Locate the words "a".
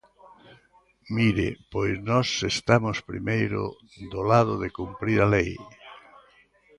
5.25-5.31